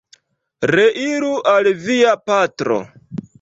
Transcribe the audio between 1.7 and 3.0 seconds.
via patro!